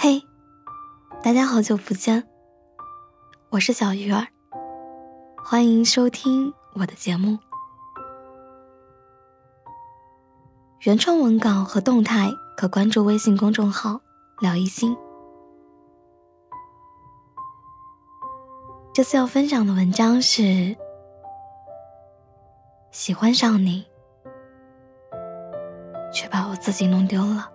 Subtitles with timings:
[0.00, 0.22] 嘿，
[1.24, 2.22] 大家好久不见，
[3.50, 4.28] 我是小鱼儿，
[5.44, 7.36] 欢迎收听我的节目。
[10.82, 14.00] 原创文稿和动态可关注微信公众号
[14.38, 14.96] “聊一心”。
[18.94, 20.76] 这次要分享的文章是：
[22.92, 23.84] 喜欢上你，
[26.14, 27.50] 却把我自己弄丢了。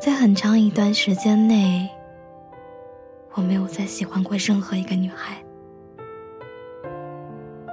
[0.00, 1.88] 在很长一段时间内，
[3.34, 5.36] 我没有再喜欢过任何一个女孩，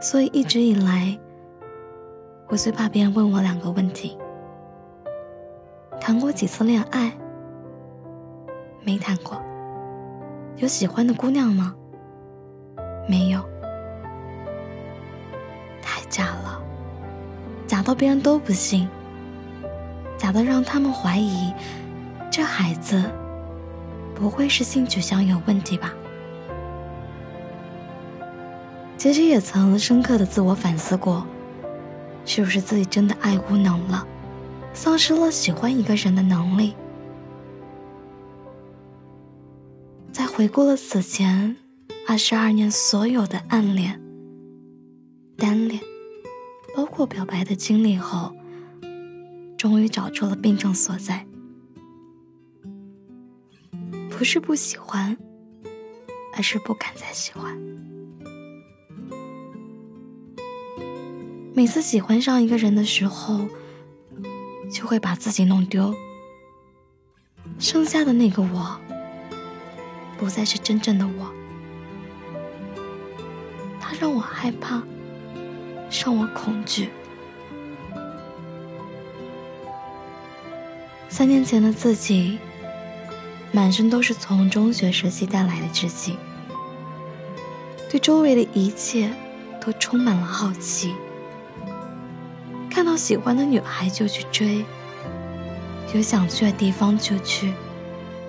[0.00, 1.18] 所以一直以来，
[2.48, 4.16] 我最怕别人问我两个问题：
[6.00, 7.12] 谈过几次恋爱？
[8.82, 9.40] 没谈过。
[10.56, 11.74] 有喜欢的姑娘吗？
[13.06, 13.42] 没有。
[15.82, 16.62] 太假了，
[17.66, 18.88] 假到别人都不信，
[20.16, 21.52] 假的让他们怀疑。
[22.36, 23.00] 这孩子
[24.12, 25.94] 不会是性取向有问题吧？
[28.98, 31.24] 其实也曾深刻的自我反思过，
[32.24, 34.04] 是不是自己真的爱无能了，
[34.72, 36.74] 丧失了喜欢一个人的能力？
[40.10, 41.54] 在回顾了此前
[42.08, 44.02] 二十二年所有的暗恋、
[45.36, 45.80] 单恋，
[46.74, 48.34] 包括表白的经历后，
[49.56, 51.24] 终于找出了病症所在。
[54.16, 55.16] 不是不喜欢，
[56.34, 57.58] 而是不敢再喜欢。
[61.52, 63.46] 每次喜欢上一个人的时候，
[64.70, 65.92] 就会把自己弄丢。
[67.58, 68.80] 剩下的那个我，
[70.16, 71.32] 不再是真正的我。
[73.80, 74.82] 他让我害怕，
[75.90, 76.88] 让我恐惧。
[81.08, 82.38] 三年前的自己。
[83.54, 86.18] 满身都是从中学时期带来的稚气，
[87.88, 89.08] 对周围的一切
[89.64, 90.92] 都充满了好奇。
[92.68, 94.64] 看到喜欢的女孩就去追，
[95.94, 97.54] 有想去的地方就去，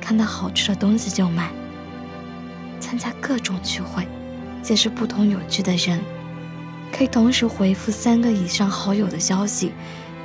[0.00, 1.50] 看到好吃的东西就买，
[2.78, 4.06] 参加各种聚会，
[4.62, 6.00] 结识不同有趣的人，
[6.96, 9.72] 可以同时回复三个以上好友的消息，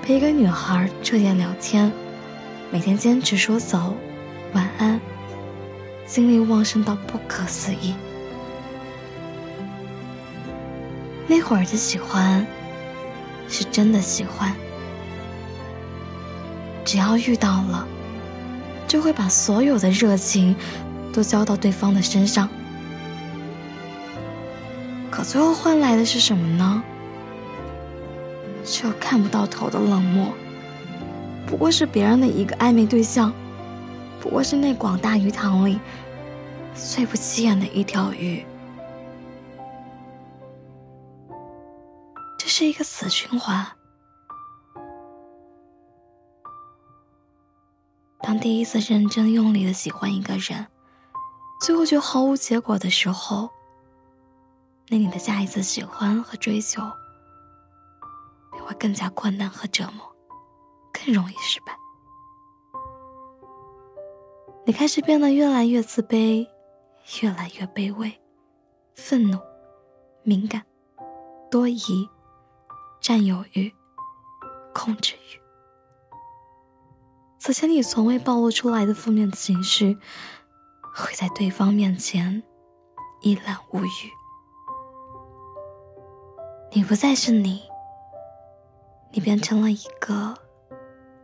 [0.04, 1.92] 陪一个女孩彻夜聊天，
[2.72, 3.96] 每天坚持说走。
[4.54, 5.00] 晚安，
[6.06, 7.96] 精力旺盛到不可思议。
[11.28, 12.46] 那会儿的喜欢，
[13.48, 14.54] 是真的喜欢。
[16.86, 17.88] 只要遇到了，
[18.88, 20.56] 就会把所有的热情
[21.12, 22.48] 都交到对方的身上。
[25.10, 26.84] 可最后换来的是什么呢？
[28.66, 30.34] 只有看不到头的冷漠。
[31.46, 33.34] 不过是别人的一个暧昧对象。
[34.24, 35.78] 不过是那广大鱼塘里
[36.74, 38.46] 最不起眼的一条鱼，
[42.40, 43.68] 这是一个死循环。
[48.22, 50.66] 当第一次认真用力的喜欢一个人，
[51.60, 53.50] 最后却毫无结果的时候，
[54.88, 56.82] 那你的下一次喜欢和追求
[58.54, 60.16] 便会更加困难和折磨，
[60.94, 61.83] 更容易失败。
[64.66, 66.48] 你开始变得越来越自卑，
[67.22, 68.18] 越来越卑微，
[68.96, 69.38] 愤怒、
[70.22, 70.64] 敏感、
[71.52, 72.10] 多疑、
[73.02, 73.70] 占有欲、
[74.74, 75.40] 控制欲。
[77.38, 79.98] 此前你从未暴露出来的负面情绪，
[80.94, 82.42] 会在对方面前
[83.22, 84.10] 一览无余。
[86.72, 87.64] 你不再是你，
[89.12, 90.34] 你变成了一个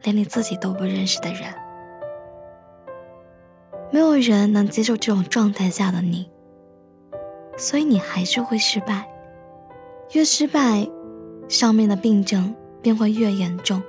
[0.03, 1.68] 连你自己都不认识的人。
[3.91, 6.29] 没有人能接受这种状态下的你，
[7.57, 9.09] 所以你还是会失败。
[10.13, 10.87] 越失败，
[11.47, 13.81] 上面的病症便会越严重。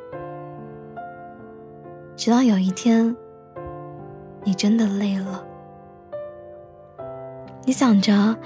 [2.17, 3.15] 直到有一天，
[4.43, 5.45] 你真的累了，
[7.65, 8.37] 你想着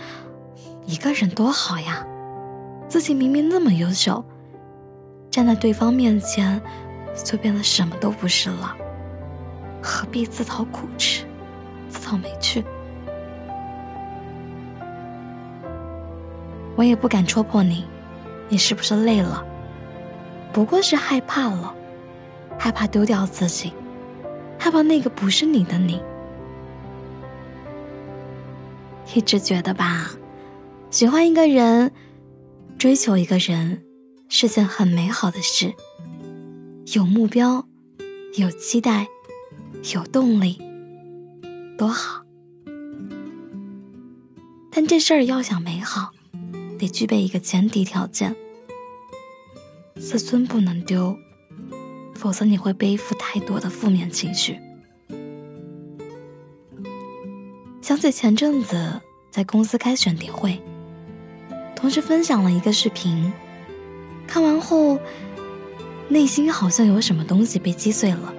[0.86, 2.04] 一个人多好呀，
[2.88, 4.24] 自己明明那么优秀，
[5.30, 6.60] 站在对方面前
[7.24, 8.76] 就变得什么都不是了，
[9.80, 11.24] 何必自讨苦吃？
[11.94, 12.64] 自讨没趣，
[16.74, 17.84] 我也不敢戳破你，
[18.48, 19.46] 你是不是累了？
[20.52, 21.72] 不过是害怕了，
[22.58, 23.72] 害怕丢掉自己，
[24.58, 26.02] 害怕那个不是你的你。
[29.14, 30.10] 一直觉得吧，
[30.90, 31.92] 喜欢一个人，
[32.76, 33.84] 追求一个人，
[34.28, 35.72] 是件很美好的事。
[36.92, 37.64] 有目标，
[38.36, 39.06] 有期待，
[39.94, 40.60] 有动力，
[41.76, 42.22] 多好。
[44.70, 46.10] 但这事儿要想美好，
[46.78, 48.34] 得具备一个前提条件：
[49.96, 51.16] 自尊不能丢，
[52.14, 54.58] 否则你会背负太多的负面情绪。
[57.80, 59.00] 想起前阵子
[59.30, 60.60] 在公司开选题会，
[61.76, 63.32] 同事分享了一个视频，
[64.26, 64.98] 看完后，
[66.08, 68.34] 内心好像有什么东西被击碎了，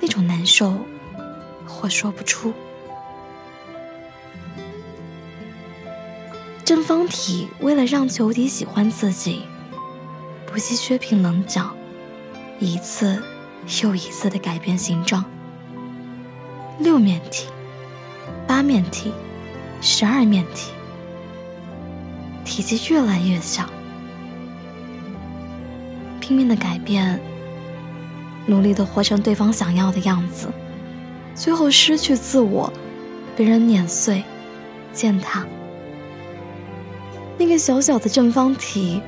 [0.00, 0.78] 那种难受，
[1.76, 2.54] 或说不出。
[6.64, 9.42] 正方体为了让球体喜欢自己，
[10.46, 11.70] 不惜削平棱角，
[12.58, 13.22] 一次
[13.82, 15.24] 又一次的改变形状。
[16.80, 17.46] 六面体、
[18.46, 19.12] 八面体、
[19.80, 20.72] 十二面体，
[22.44, 23.70] 体积越来越小，
[26.20, 27.20] 拼命的改变，
[28.44, 30.48] 努力的活成对方想要的样子，
[31.36, 32.72] 最后失去自我，
[33.36, 34.24] 被人碾碎、
[34.92, 35.46] 践踏。
[37.38, 39.02] 那个小小的正方体，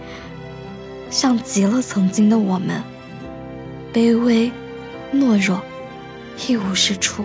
[1.08, 2.82] 像极了曾经的我们，
[3.94, 4.52] 卑微、
[5.12, 5.62] 懦弱、
[6.46, 7.24] 一无是处。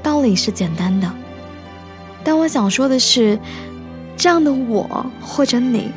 [0.00, 1.12] 道理是简单的，
[2.22, 3.36] 但我想说的是，
[4.16, 5.90] 这样的我或者你，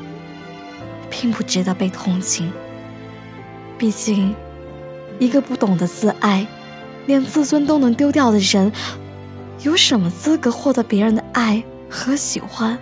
[1.11, 2.51] 并不值得被同情。
[3.77, 4.33] 毕竟，
[5.19, 6.45] 一个不懂得自爱，
[7.05, 8.71] 连自尊都能丢掉的人，
[9.63, 11.63] 有什么资格获得别人的爱？
[11.89, 12.77] 和喜欢。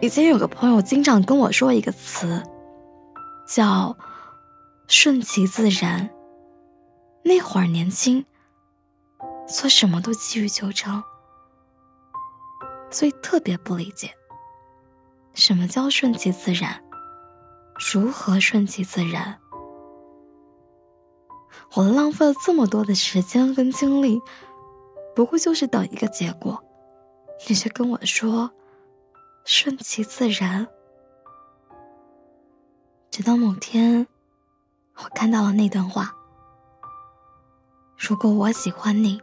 [0.00, 2.42] 以前有个朋友经常跟我说一个词，
[3.46, 3.96] 叫
[4.86, 6.08] “顺其自然”。
[7.24, 8.24] 那会儿年轻，
[9.48, 11.02] 做什么都急于求成，
[12.88, 14.10] 所以特别不理解，
[15.34, 16.80] 什么叫顺其自然？
[17.92, 19.38] 如何顺其自然？
[21.74, 24.20] 我浪费了这么多的时间跟精力。
[25.14, 26.62] 不过就是等一个结果，
[27.48, 28.50] 你却跟我说
[29.44, 30.66] 顺其自然。
[33.10, 34.06] 直到某天，
[34.96, 36.14] 我看到了那段话：
[37.98, 39.20] 如果我喜欢你，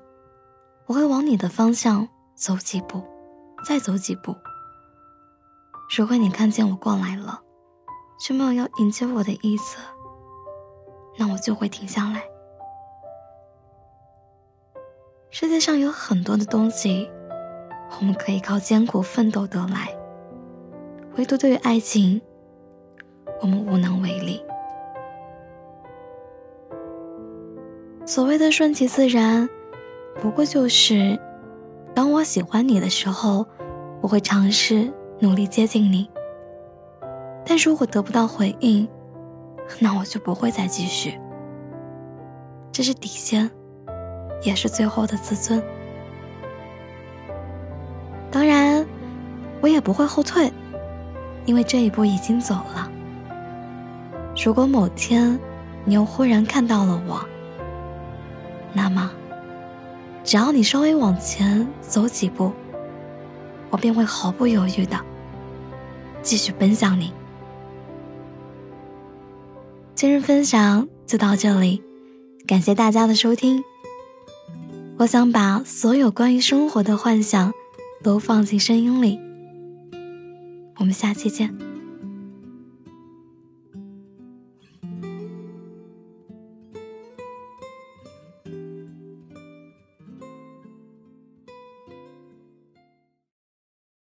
[0.85, 3.03] 我会往你的方向走几步，
[3.65, 4.35] 再走几步。
[5.97, 7.41] 如果你看见我过来了，
[8.19, 9.77] 却没有要迎接我的意思，
[11.17, 12.23] 那我就会停下来。
[15.31, 17.07] 世界上有很多的东西，
[17.99, 19.95] 我们可以靠艰苦奋斗得来，
[21.17, 22.19] 唯独对于爱情，
[23.39, 24.43] 我们无能为力。
[28.07, 29.47] 所谓的顺其自然，
[30.19, 31.19] 不过就是，
[31.93, 33.45] 当我喜欢你的时候，
[34.01, 36.09] 我会尝试努力接近你。
[37.45, 38.89] 但如果得不到回应，
[39.77, 41.19] 那我就不会再继续。
[42.71, 43.51] 这是底线。
[44.41, 45.61] 也是最后的自尊。
[48.31, 48.85] 当然，
[49.61, 50.51] 我也不会后退，
[51.45, 52.91] 因为这一步已经走了。
[54.43, 55.37] 如果某天
[55.83, 57.25] 你又忽然看到了我，
[58.71, 59.11] 那么，
[60.23, 62.51] 只要你稍微往前走几步，
[63.69, 64.97] 我便会毫不犹豫的
[66.21, 67.11] 继续奔向你。
[69.95, 71.83] 今日分享就到这里，
[72.47, 73.63] 感谢大家的收听。
[74.99, 77.53] 我想把所有关于生活的幻想
[78.03, 79.17] 都放进声音里。
[80.75, 81.68] 我们下期见。